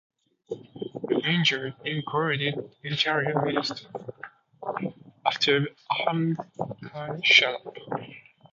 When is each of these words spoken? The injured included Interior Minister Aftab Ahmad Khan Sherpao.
The 0.49 1.21
injured 1.25 1.75
included 1.85 2.55
Interior 2.83 3.39
Minister 3.45 3.87
Aftab 5.23 5.67
Ahmad 5.91 6.37
Khan 6.57 7.21
Sherpao. 7.21 8.11